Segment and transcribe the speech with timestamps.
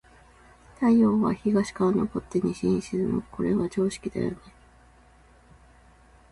[0.79, 3.21] 太陽は、東から昇って西に沈む。
[3.31, 4.37] これは常識だよね。